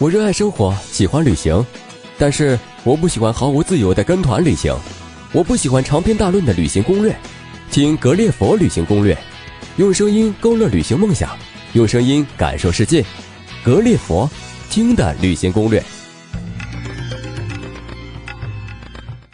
[0.00, 1.62] 我热爱生活，喜欢旅行，
[2.16, 4.74] 但是我不喜欢毫无自由的跟团旅行。
[5.30, 7.14] 我不喜欢长篇大论的旅行攻略，
[7.70, 9.14] 听格列佛旅行攻略，
[9.76, 11.36] 用声音勾勒旅行梦想，
[11.74, 13.04] 用声音感受世界。
[13.62, 14.26] 格列佛
[14.70, 15.84] 听的旅行攻略。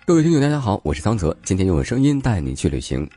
[0.05, 3.09] 各位听友，大家好，我是桑泽，今天用声音带你去旅行。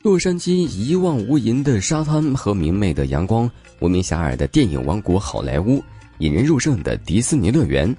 [0.00, 3.50] 洛杉矶一望无垠的沙滩和明媚的阳光，
[3.80, 5.84] 闻名遐迩的电影王国好莱坞。
[6.18, 7.94] 引人入胜的迪士尼乐园，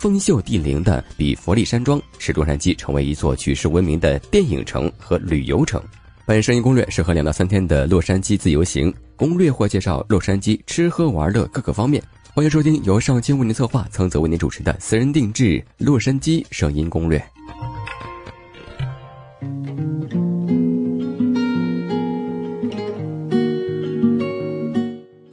[0.00, 5.80] 风秀地灵的比佛利山庄，使洛杉矶成为一座举世闻名的电影城和旅游城。
[6.26, 12.02] 本声音攻略适合两到三天的洛杉矶自由行，攻略或介绍洛杉矶吃喝玩乐各个方面。
[12.32, 17.24] 欢迎收听由上清为您策划、曾泽为您主持的私人定制洛杉矶声音攻略。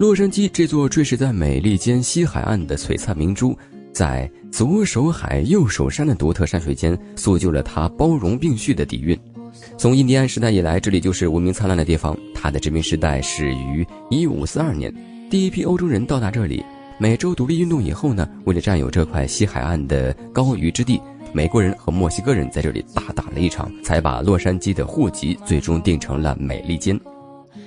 [0.08, 3.54] 洛杉矶这座坠饰在美利坚西海岸的璀璨明珠，
[3.92, 9.20] 在左手海右手山的独特山水间，塑就了它包容并蓄的底蕴。
[9.78, 12.18] 从印第安时代以来，这里就是文明灿烂的地方。
[12.34, 14.96] 它的殖民时代始于1542年，
[15.30, 16.64] 第一批欧洲人到达这里。
[16.98, 21.02] 美洲独立运动以后呢，为了占有这块西海岸的高于之地，
[21.34, 26.98] 美国人和墨西哥人在这里大打了一场，才把洛杉矶的户籍最终定成了美利坚。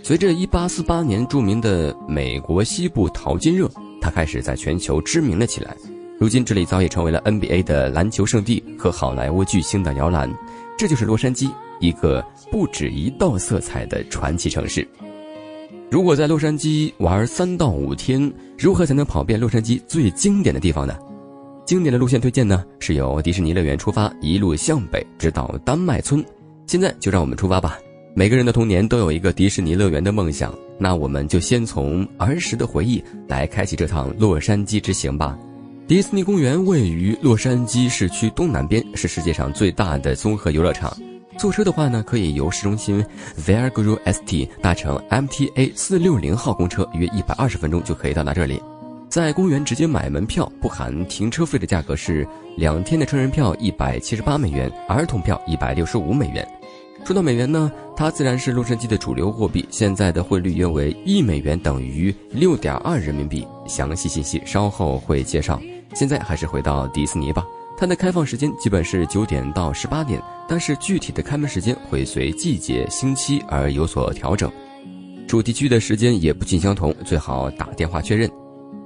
[0.02, 3.70] 随着1848年著名的美国西部淘金热，
[4.00, 5.76] 它开始在全球知名了起来。
[6.18, 10.30] 如今，这里早已成为了 NBA 的篮球圣地和好莱坞巨星的摇篮。
[10.76, 14.86] 这就是洛杉矶，一个不止一道色彩的传奇城市。
[15.90, 20.94] 如果在洛杉矶玩三到五天，如何才能跑遍洛杉矶最经典的地方呢？
[21.64, 26.24] 经典的路线推荐呢，是由迪士尼乐园出发，一路向北，直到丹麦村。
[26.66, 27.78] 现在就让我们出发吧。
[28.12, 35.38] 每个人的童年都有一个迪士尼乐园的梦想，那我们就先从儿时的回忆来开启这趟洛杉矶之行吧。
[35.86, 40.94] 迪士尼公园位于洛杉矶市区东南边，是世界上最大的综合游乐场。
[41.38, 43.02] 坐车的话呢，可以由市中心
[43.38, 48.60] Viagra ST 搭乘 MTA 四六零号公车，约一百二十分钟就可以到达这里。
[49.08, 56.46] 在公园直接买门票，不含停车费的价格是两天的成人票一百七十八美元，儿童票一百六十五美元。
[57.04, 59.66] 说到美元呢，它自然是洛杉矶的主流货币。
[59.68, 63.46] 现在的汇率约为一美元等于六点二人民币。
[63.66, 65.60] 详细信息稍后会介绍。
[65.94, 67.44] 现在还是回到迪士尼吧。
[67.76, 74.50] 它的开放时间基本是九点到十八点，但是具体的开门时间会随季节、星期而有所调整。
[75.26, 78.30] 主题区的时间也不尽相同，最好打电话确认。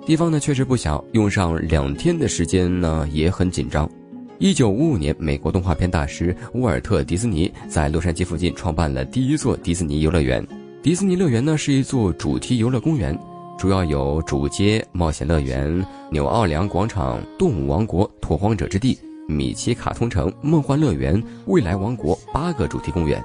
[0.06, 3.90] 地方呢确实不小，用上两天的时间呢也很紧张。
[4.38, 10.44] 一九五五年，美国动画片大师沃尔特·迪斯尼在洛杉矶附近创办了第一座迪士尼游乐园。
[10.82, 13.16] 迪士尼乐园呢是一座主题游乐公园，
[13.56, 23.24] 主要有主街、冒险乐园、纽奥良广场、动物王国、拓荒者之地、米奇卡通城、梦幻乐园、未来王国八个主题公园。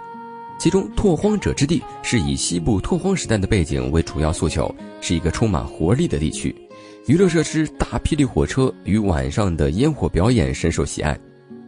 [0.59, 6.56] 其中，拓荒者之地是以西部拓荒时代的背景为主要诉求，是一个充满活力的地区。
[7.09, 11.20] 娱乐设施、大霹雳火车与晚上的烟火表演深受喜爱。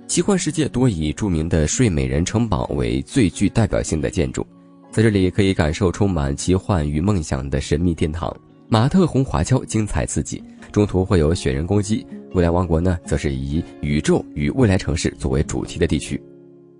[0.05, 4.45] 奇幻世界多以著名的睡美人城堡为最具代表性的建筑，
[4.91, 8.31] 在这里可以感受充满奇幻与梦想的神秘殿堂。
[8.69, 12.05] 马特洪华侨精彩刺激，中途会有雪人攻击。
[12.33, 16.21] 未来王国呢，则是以宇宙与未来城市作为主题的地区。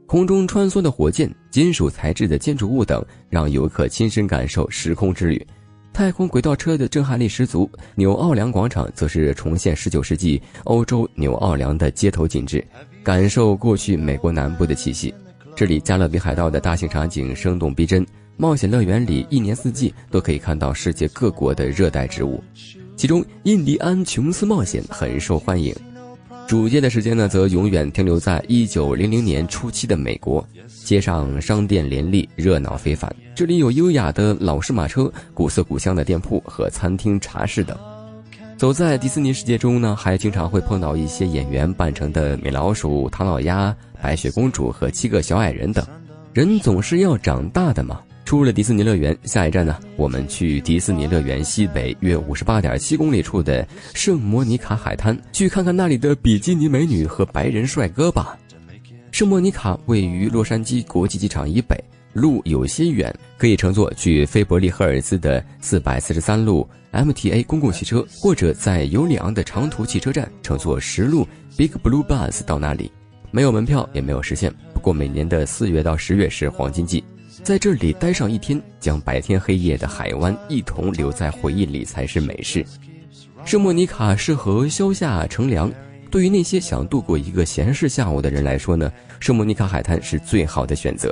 [0.06, 5.44] 空中穿梭的火箭、金属材质的建筑物等，让游客亲身感受时空之旅。
[5.94, 12.66] 太空轨道车的震撼力十足，纽奥良广场则是重现19世纪欧洲纽奥良的街头景致，
[13.04, 15.14] 感受过去美国南部的气息。
[15.56, 18.06] 这里加勒比海盗的大型场景生动逼真，
[18.38, 22.42] 冒险乐园里一年四季都可以看到世界各国的热带植物，
[22.96, 25.76] 其中印第安琼斯冒险很受欢迎。
[26.52, 30.46] 主街的时间呢，则永远停留在一九零零年初期的美国。
[30.84, 33.10] 街上商店林立，热闹非凡。
[33.34, 37.78] 这里有优雅的老式马车、古色古香的店铺和餐厅、茶室等。
[38.58, 45.82] 走在迪士尼世界中呢，还经常会碰到一些演员扮成的米老鼠、唐老鸭、白雪公主和七个小矮人等。
[46.34, 48.02] 人总是要长大的嘛。
[48.32, 58.40] 出了迪士尼乐园，下一站呢，我们去迪士尼乐园西北约五十八点七公里处的圣莫尼卡海滩，去看看那里的比基尼美女和白人帅哥吧。
[59.12, 61.78] 圣莫尼卡位于洛杉矶国际机场以北，
[62.14, 71.28] 路有些远，可以乘坐去菲伯利赫尔兹的四百四十三路 MTA 公共汽车，或者在尤里昂的长途汽车站乘坐十路
[71.58, 72.90] Big Blue Bus 到那里。
[73.30, 77.04] 没有门票，也没有时限，不过每年的四月到十月是黄金季。
[77.44, 82.64] 在这里待上一天，将白天黑夜的海湾一同留在回忆里才是美事。
[83.44, 85.72] 圣莫尼卡适合消夏乘凉。
[86.12, 91.10] 对于那些想度过一个闲适下午的人来说呢，圣莫尼卡海滩是最好的选择。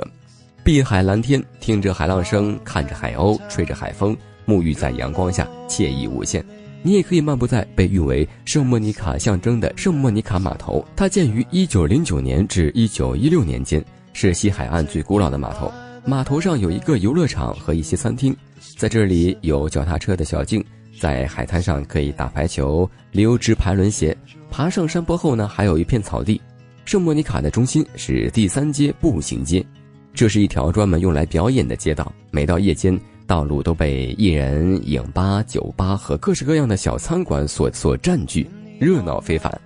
[0.62, 4.16] 碧海蓝天，听着海浪声，看着海鸥，吹着海风，
[4.46, 6.44] 沐浴在阳光下，惬意无限。
[6.82, 10.86] 你也可以漫步在被誉为圣莫尼卡象征的圣莫尼卡码头。
[10.94, 13.82] 它建于1909年至1916年间，
[14.12, 15.72] 是西海岸最古老的码头。
[16.04, 18.34] 码头上有一个游乐场和一些餐厅，
[18.76, 20.64] 在这里有脚踏车的小径，
[20.98, 24.16] 在海滩上可以打排球、溜直排轮鞋。
[24.50, 26.40] 爬上山坡后呢，还有一片草地。
[26.84, 29.64] 圣莫妮卡的中心是第三街步行街，
[30.12, 32.12] 这是一条专门用来表演的街道。
[32.30, 38.48] 每到夜间，道路都被艺人、影吧、酒吧和各式各样的小餐馆所所占据，
[38.80, 39.60] 热闹非凡。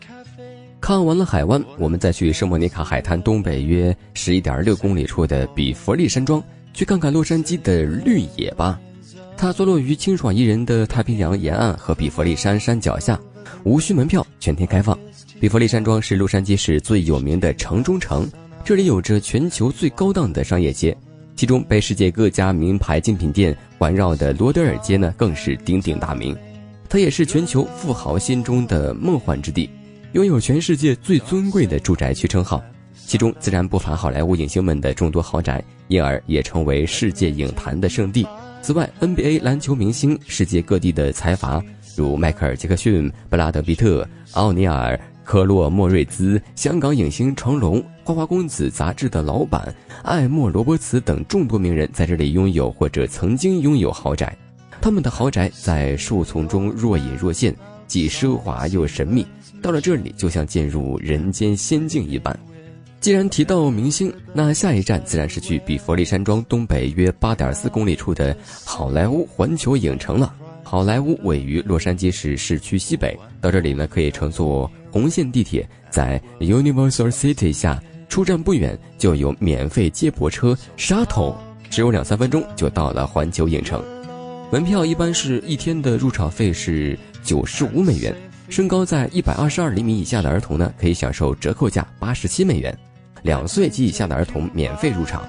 [0.85, 6.45] 看完了海湾，我们再去圣莫尼卡海滩东北约十一点六公里处的比佛利山庄，
[6.75, 8.79] 去看看洛杉矶的绿野吧。
[9.35, 13.19] 它坐落于清爽宜人的太平洋沿岸和比佛利山山脚下。
[13.63, 14.99] 无需门票，全天开放。
[15.41, 18.31] 比佛利山庄是洛杉矶市最有名的城中城，
[18.63, 20.95] 这里有着全球最高档的商业街，
[21.35, 26.37] 其中被世界各家名牌精品店环绕的罗德尔街呢，更是鼎鼎大名。
[26.91, 29.71] 它也是全球富豪心中的梦幻之地，
[30.14, 32.62] 拥有全世界最尊贵的住宅区称号，
[32.94, 38.25] 其中自然不乏好莱坞影星们的众多豪宅，因而也成为世界影坛的圣地。
[38.62, 41.61] 此外，NBA 篮球明星、世界各地的财阀。
[41.96, 49.75] 如迈克尔·杰克逊、布拉德·皮特、奥尼尔、科洛·莫瑞兹、香港影星成龙、花花公子杂志的老板
[50.05, 54.37] 艾默·罗伯茨等众多名人在这里拥有或者曾经拥有豪宅。
[54.81, 57.52] 他们的豪宅在树丛中若隐若现，
[57.88, 59.26] 既奢华又神秘。
[59.64, 62.38] 到了这里，就像进入人间仙境一般。
[63.00, 70.34] 既然提到明星，那下一站自然是去比佛利山庄东北约八点四公里处的好莱坞环球影城了。
[70.62, 81.37] 好莱坞位于洛杉矶市市区西北，到这里呢可以乘坐红线地铁，在 Universal City 下出站不远就有免费接驳车 Shuttle，
[81.70, 83.82] 只有两三分钟就到了环球影城。
[84.52, 88.14] 门票一般是一天的入场费是九十五美元，
[88.55, 92.79] 身高在一百二十二厘米以下的儿童呢可以享受折扣价八十七美元，
[93.25, 95.29] 两岁及以下的儿童免费入场。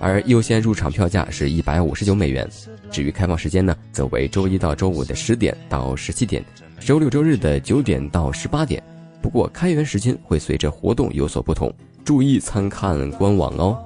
[0.00, 2.50] 而优先入场票价是一百五十九美元，
[2.90, 6.44] 至于开放时间呢，则为周一到周五的十点到十七点，
[6.80, 8.82] 周六周日的九点到十八点。
[9.22, 11.72] 不过开园时间会随着活动有所不同，
[12.04, 13.78] 注意参看官网哦。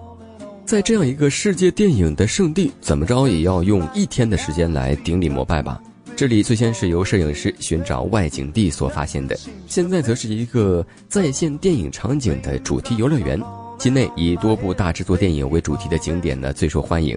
[0.64, 5.78] 在这样一个世界电影的圣地，怎么着也要用一天的时间来顶礼膜拜吧。
[6.18, 9.38] 这里最先是由摄影师寻找外景地所发现的，
[9.68, 13.40] 现在则是一个在线电影场景的主题游乐园。
[13.78, 17.16] 其内以多部大制作电影为主题的景点呢最受欢迎。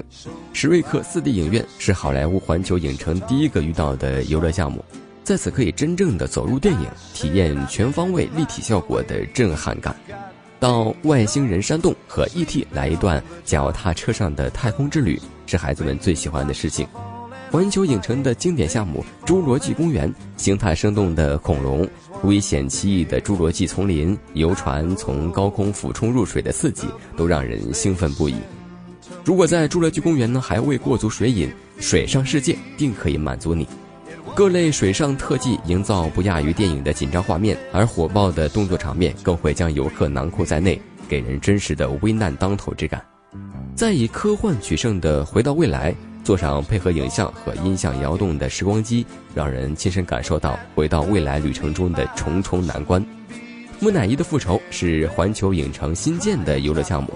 [0.54, 4.86] 史瑞克 4D 影院是好莱坞环球影城第一个遇到的游乐项目，
[5.24, 9.96] 在此可以真正的走入电影，体验全方位立体效果的震撼感。
[10.60, 12.68] 到外星人山洞和 E.T.
[12.72, 16.88] 来一段脚踏车上的太空之旅，是孩子们最喜欢的事情。
[17.52, 21.86] 环球影城的经典项目《侏罗纪公园》，形态生动的恐龙。
[22.24, 26.88] 危险奇异的侏罗纪丛林、游船从高空俯冲入水的刺激，
[27.18, 28.36] 都让人兴奋不已。
[29.26, 33.68] 如果在侏罗纪公园呢还未过足水瘾，水上世界定可以满足你。
[34.34, 43.04] 各类水上特技营造不亚于电影的紧张画面，而火爆的动作场面更会将游客囊括在内，给人真实的危难当头之感。
[43.76, 45.92] 再以科幻取胜的《回到未来》。
[46.24, 53.04] 坐上配合影像和音像摇动的时光机，让人亲身感受到回到未来旅程中的重重难关。
[53.80, 57.12] 木乃伊的复仇是环球影城新建的游乐项目，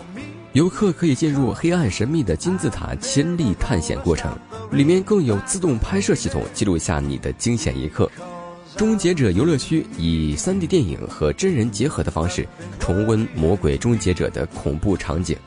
[0.54, 4.36] 游客可以进入黑暗神秘的金字塔亲历探险过程，
[4.72, 8.10] 里面更有自动拍摄系统记录下你的惊险一刻。
[8.76, 12.46] 终结者游乐区以 3D 电影和真人结合的方式，
[12.80, 15.38] 重温魔鬼终结者的恐怖场景。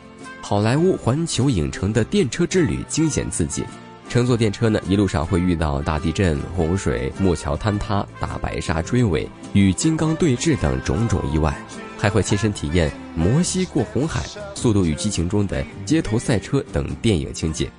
[0.49, 3.63] 好莱坞环球影城的电车之旅惊险刺激，
[4.09, 11.55] 乘坐电车呢，一路上会遇到大地震、洪水、木桥坍塌、大白鲨追尾、与金刚对峙等种种意外，
[11.99, 14.25] 还会亲身体验摩西过红海、
[14.55, 17.71] 速度与激情中的街头赛车等电影情节。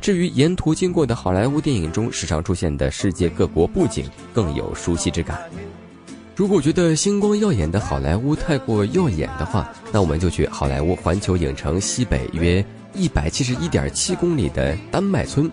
[0.00, 5.38] 至于沿途经过的好莱坞电影中时常出现的世界各国布景，更有熟悉之感。
[6.36, 12.62] 如果觉得星光耀眼的好莱坞太过耀眼的话，那我们就去好莱坞环球影城西北约
[12.92, 15.50] 一百七十一点七公里的丹麦村，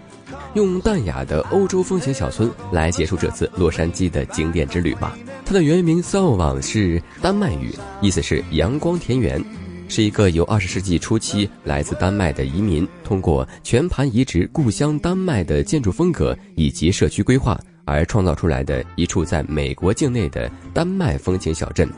[0.56, 5.18] 用淡雅的欧洲风情小村来结束这次洛杉矶的景点之旅吧。
[5.46, 9.42] 它的原名 s o l a n 是丹麦语，意思是阳光田园，
[9.88, 17.58] 是一个由二十世纪初期来自丹麦的移民通过全盘移植故乡丹麦的建筑风格以及社区规划。
[17.86, 21.90] 而创造出来的一处在美国境内的丹麦风情小镇，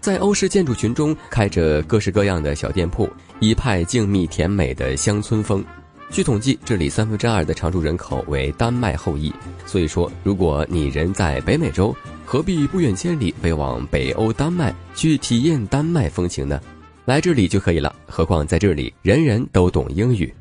[0.00, 3.08] 在欧式建筑群中开着各式各样的小店铺，
[3.40, 5.64] 一派静谧甜美的乡村风。
[6.10, 9.30] 据统计，这里三分之二的常住人口为丹麦后裔，
[9.66, 16.58] 所以说，如果你人在北美洲，何必不远千里飞往北欧丹麦去体验丹麦风情呢？
[17.04, 17.94] 来这里就可以了。
[18.06, 20.32] 何况在这里人人都懂英语。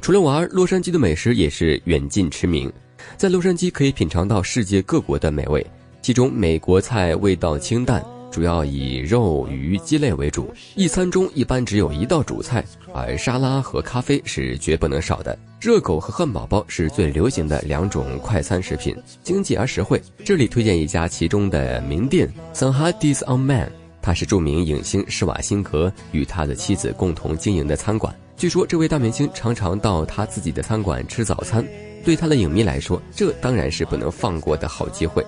[0.00, 2.72] 除了玩，洛杉矶的美食也是远近驰名。
[3.16, 5.64] 在洛杉矶可以品尝到世界各国的美味，
[6.02, 8.04] 其中美国菜味道清淡。
[8.30, 12.62] 主要以肉、鱼、鸡类为主，一餐中一般只有一道主菜，
[12.92, 15.36] 而沙拉和咖啡是绝不能少的。
[15.58, 20.00] 热狗和汉堡包是最流行的两种快餐食品，经济而实惠。
[20.24, 28.14] 这里推荐一家其中的名店 s a n h a d i s on Man，它是著名影星施瓦辛格与他的妻子共同经营的餐馆。
[28.36, 31.66] 据说这位大明星常常到他自己的餐馆吃早餐，
[32.04, 35.24] 对他的影迷来说，这当然是不能放过的好机会。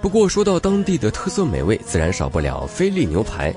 [0.00, 3.54] 不过说到当地的特色美味，自然少不了菲力牛排。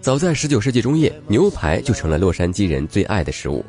[0.00, 3.64] 早在19世纪中叶，牛排就成了洛杉矶人最爱的食物。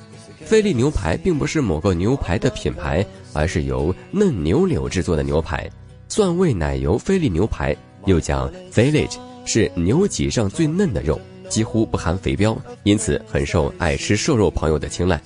[0.46, 5.70] 菲力牛排并不是某个牛排的品牌，而是由嫩牛柳制作的牛排。
[6.08, 11.20] 蒜味奶油菲力牛排又叫 Village，是牛脊上最嫩的肉，
[11.50, 15.22] 几乎不含肥膘，因此很受爱吃瘦肉朋友的青睐。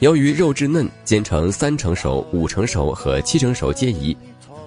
[0.00, 4.14] 由于肉质嫩，煎成三成熟、五成熟和七成熟皆宜。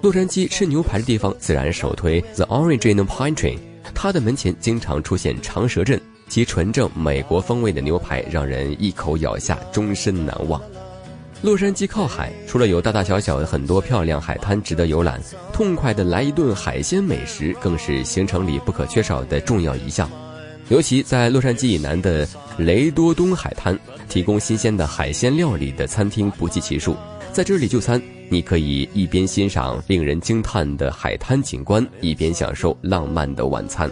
[0.02, 3.56] 洛杉矶吃牛排的地方自然首推 The Original Pine，
[3.94, 10.60] 它的门前经常出现长蛇阵，其纯正美国风味的牛排让人一口咬下终身难忘。
[11.42, 15.20] 洛杉矶靠海，除了有大大小小的很多漂亮海滩值得游览，
[15.52, 20.10] 痛快的来一顿海鲜美食更是行程里不可缺少的重要一项。
[20.70, 23.76] 尤其在洛杉矶以南的雷多东海滩，
[24.08, 26.96] 提供新鲜的海鲜料理的餐厅不计其数，
[27.32, 28.00] 在这里就餐。
[28.28, 33.90] 你可以一边欣赏令人惊叹的海滩景观，一边享受浪漫的晚餐。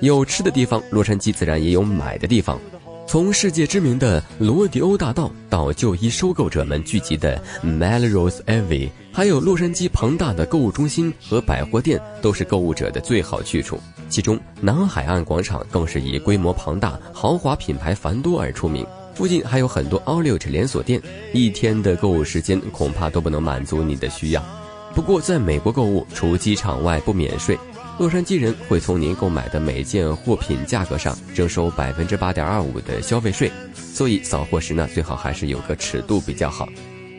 [0.00, 2.60] 有吃的地方，洛杉矶自然也有买的地方。
[3.06, 13.78] 从世界知名的罗迪欧大道到旧衣收购者们聚集的 Melrose Ave，还有洛杉矶庞大的购物中心和百货店，都是购物者的最好去处。
[14.08, 18.84] 其中，南海岸广场更是以规模庞大、豪华品牌繁多而出名。
[19.14, 21.00] 附近还有很多 Outlet 连锁店，
[21.32, 24.44] 一天的购物时间恐怕都不能满足你的需要。
[24.96, 27.56] 不过，在美国购物，除机场外不免税，
[27.98, 36.68] 洛杉矶人会从您购买的每件货品价格上征收百分之八点二五的消费税，所以扫货时呢，最好还是有个尺度比较好。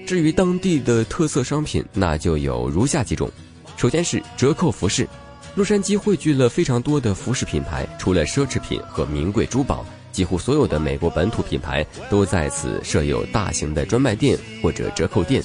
[0.06, 3.28] 至于当地的特色商品，那就有如下几种：
[3.76, 5.08] 首先是折扣服饰，
[5.56, 9.84] 洛杉矶汇聚了非常多的服饰品牌，除了奢侈品和名贵珠宝。
[10.12, 15.44] 几乎所有的美国本土品牌都在此设有大型的专卖店或者折扣店。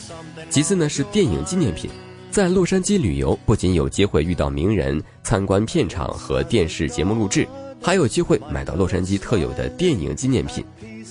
[0.49, 1.91] 其次呢是电影纪念品，
[2.33, 7.47] 在洛杉矶旅游不仅有机会遇到名人、参观片场和电视节目录制，
[7.79, 10.65] 还有机会买到洛杉矶特有的电影纪念品，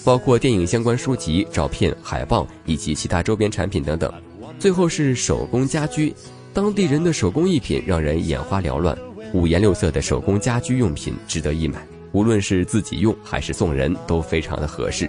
[0.04, 4.12] 包括电影相关书籍、照片、海报以及其他周边产品等等。
[4.58, 6.12] 最后是手工家居，
[6.56, 8.98] 当地人的手工艺品让人眼花缭乱，
[9.32, 11.86] 五颜六色的手工家居用品值得一买。
[12.14, 15.08] 无论是自己用还是送人，都非常的合适。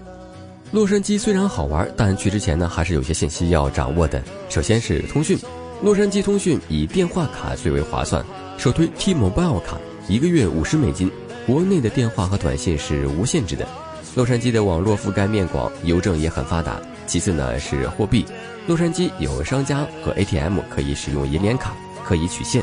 [0.72, 4.22] 洛杉矶虽然好玩，但去之前呢，还是有些信息要掌握的。
[4.50, 5.38] 首先是通讯，
[5.82, 8.24] 洛杉矶通讯以电话卡最为划算，
[8.56, 11.10] 首推 T-Mobile 卡，一个月五十美金，
[11.44, 13.66] 国内的电话和短信是无限制的。
[14.14, 16.80] 洛杉矶的网络覆盖面广，邮政也很发达。
[17.08, 18.24] 其次呢是货币，
[18.68, 21.74] 洛杉矶有商家和 ATM 可以使用银联卡，
[22.04, 22.62] 可以取现，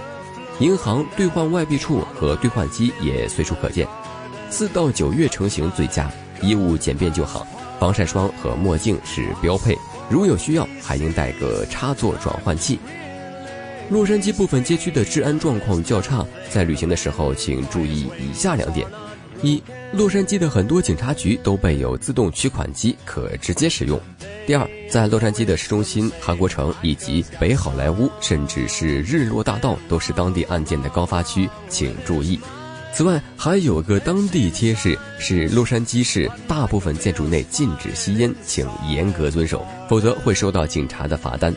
[0.59, 3.85] 银行兑换外币处和兑换机也随处可见。
[4.49, 6.09] 四到九月成型最佳，
[6.41, 7.45] 衣物简便就好，
[7.81, 9.77] 防晒霜和墨镜是标配，
[10.09, 12.79] 如有需要还应带个插座转换器。
[13.89, 18.86] 洛杉矶部分街区的治安状况较差，在旅行的时候请注意以下两点：
[19.41, 19.62] 一，
[19.93, 23.98] 洛杉矶的很多警察局都备有自动取款机，可直接使用；
[24.46, 32.39] 第二，在洛杉矶的市中心、韩国城以及北好莱坞，甚至是日落大道，都是当地案件的高发区，请注意。
[32.93, 41.51] 此外，还有个当地贴士是：洛杉矶市大部分建筑内禁止吸烟，请严格遵守，否则会收到警察的罚单。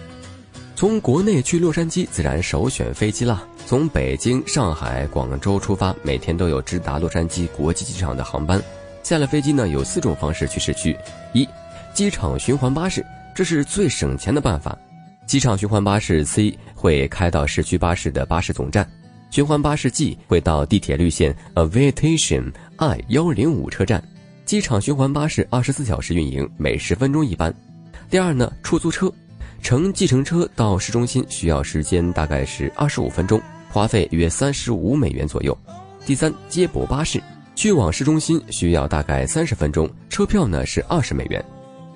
[0.83, 3.47] 从国内去洛杉矶，自然首选飞机啦。
[3.67, 8.61] 从北京、上海、广州出发，每天都有直达洛杉矶国际机场的航班。
[9.01, 10.99] 下了飞机呢，有四种方式去市区：
[11.35, 11.49] 一、
[11.95, 14.77] 机场循环巴士，这是最省钱的办法。
[15.25, 18.85] 机场循环巴士 C 会开到市区巴士的巴士总站。
[19.31, 24.03] 循环巴士 G 会到地铁绿线 Aviation I 幺零五车站，
[24.45, 27.55] 机场循环巴士二十四小时运营，每十分钟一班。
[28.11, 29.09] 第二呢，出租车，
[29.62, 33.40] 乘计程车到市中心需要时间大概是二十五分钟，
[33.71, 35.57] 花费约三十五美元左右。
[36.04, 37.23] 第三，接驳巴士
[37.54, 41.42] 去往市中心需要大概三十分钟，车票呢是二十美元。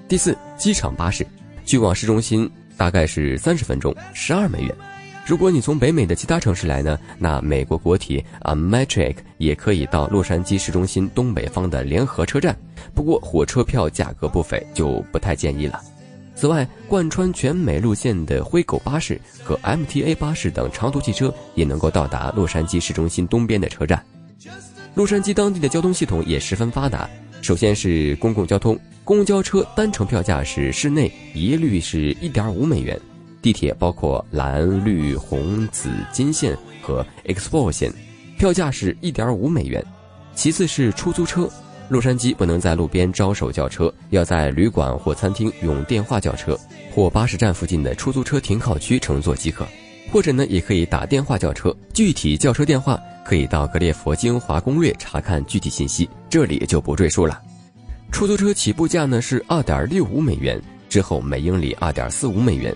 [0.09, 1.27] 第四，机场巴士
[1.65, 4.73] 去往市中心大概是三十分钟，十二美元。
[5.27, 12.57] 如果你从北美的其他城市来呢，那美国国铁 Amtrak 也可以到洛杉矶市中心东北方的联合车站，
[12.95, 15.83] 不过火车票价格不菲，就不太建议了。
[16.37, 24.05] 此外，贯穿全美路线的灰狗巴士和 MTA 巴士等长途汽车也能够到达洛杉矶市中心东边的车站。
[24.95, 27.09] 洛杉矶当地的交通系统也十分发达。
[27.41, 33.01] 首先是公共交通，公交车单程票价是市内一律是一点五美元，
[33.41, 37.91] 地铁包括蓝、绿、红、紫、金线和 Expo 线，
[38.37, 39.83] 票价是一点五美元。
[40.35, 41.49] 其次是出租车。
[41.89, 46.59] 洛杉矶不能在路边招手叫车，要在旅馆或餐厅用电话叫车，
[46.93, 49.67] 或巴士站附近的出租车停靠区乘坐即可。
[50.11, 51.75] 或者呢，也可以打电话叫车。
[51.93, 57.41] 具体叫车电话可以到格列佛精华攻略查看具体信息，这里就不赘述了。
[58.13, 62.75] 出租车起步价呢是二点六五美元，之后每英里二点四五美元。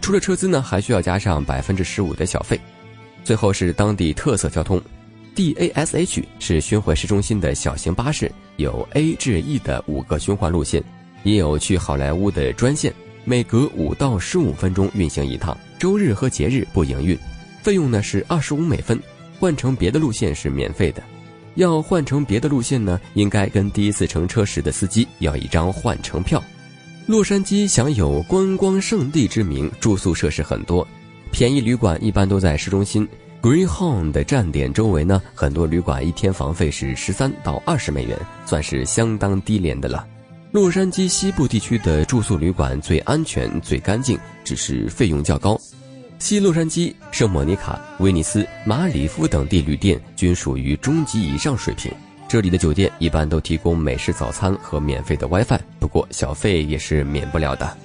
[0.00, 2.60] 除了车资呢，还需要加上百分之十五的小费。
[3.24, 4.82] 最后是当地特色交通。
[5.34, 10.82] DASH 是巡回市中心的小型巴士，有 A 至 E 的五个循环路线，
[11.22, 12.92] 也有去好莱坞的专线，
[13.24, 15.56] 每隔五到十五分钟运行一趟。
[15.78, 17.18] 周日和节日不营运，
[17.62, 19.00] 费用呢是二十五美分，
[19.40, 21.02] 换乘别的路线是免费的。
[21.54, 26.42] 要换乘别的路线呢，应该跟第一次乘车时的司机要一张换乘票。
[27.06, 30.86] 洛杉矶享有观光胜地之名，住宿设施很多，
[31.30, 33.08] 便宜旅馆一般都在市中心。
[33.42, 40.06] Greenhorn 的站点周围呢，很多旅馆一天房费是十三到二十美元，算是相当低廉的了。
[40.52, 45.60] 洛杉矶西部地区的住宿旅馆最安全、最干净，只是费用较高。
[46.20, 51.90] 西洛杉矶、圣莫尼卡、威尼斯、马里夫等地旅店均属于中级以上水平。
[52.28, 57.76] 这里的酒店一般都提供美式早餐和免费的 WiFi，不过小费也是免不了的。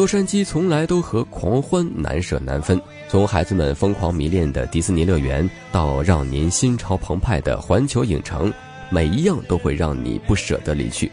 [0.00, 8.50] 洛杉矶从来都和狂欢难舍难分，从孩子们疯狂迷恋的迪士尼乐园，到让您心潮澎湃的环球影城，
[8.88, 11.12] 每一样都会让你不舍得离去。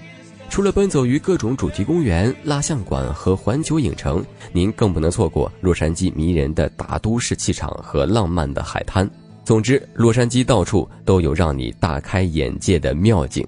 [0.50, 9.06] 除了奔走于各种主题公园、蜡像馆和环球影城，您更不能错过洛杉矶迷人的大都市气场和浪漫的海滩。
[9.44, 13.46] 总之，洛杉矶到处都有让你大开眼界的妙景。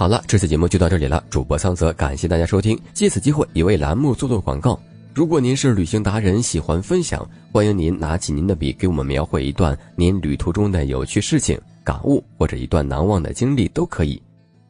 [0.00, 1.22] 好了，这次节目就到这里了。
[1.28, 2.80] 主播桑泽，感谢大家收听。
[2.94, 4.80] 借此机会，也为栏目做做广告。
[5.12, 14.18] 如果您是旅行达人，喜欢分享，欢迎您拿起您的笔，给我们描绘一段您旅途中的有趣事情、感悟，或者一段难忘的经历都可以。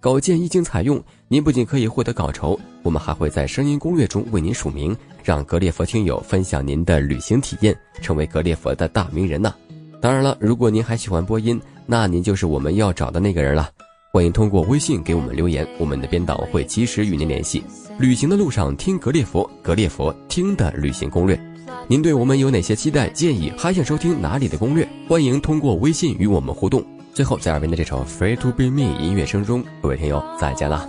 [0.00, 9.54] 稿件一经采用，您不仅可以获得稿酬，我们还会在声音攻略中为您署名，让格列佛听友分享您的旅行体验，成为格列佛的大名人呢。
[10.00, 13.70] 当然了，如果您还喜欢播音，那您就是我们要找的那个人了。
[14.12, 17.62] 欢迎通过微信给我们留言，我们的编导会及时与您联系。
[17.96, 21.40] 旅行的路上听格列佛，格列佛听的旅行攻略。
[21.86, 23.52] 您对我们有哪些期待建议？
[23.56, 24.84] 还想收听哪里的攻略？
[25.08, 26.84] 欢迎通过微信与我们互动。
[27.14, 30.88] 最后，在耳边的这首《Free to Be Me》音乐声中，各位听友再见了。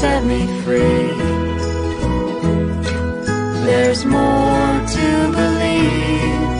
[0.00, 1.10] set me free.
[3.66, 5.08] There's more to
[5.40, 6.52] believe,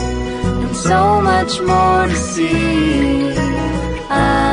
[0.63, 3.31] and so much more to see.
[4.11, 4.48] I